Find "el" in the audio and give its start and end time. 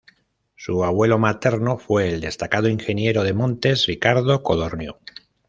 2.09-2.21